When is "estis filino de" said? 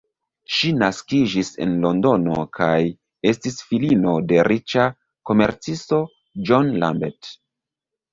3.31-4.39